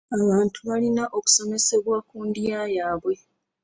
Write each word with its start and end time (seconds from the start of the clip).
Abantu 0.19 0.59
balina 0.69 1.03
okusomesebwa 1.17 1.97
ku 2.09 2.17
ndya 2.27 2.61
yaabwe. 2.75 3.13